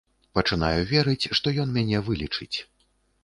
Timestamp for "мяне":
1.77-1.97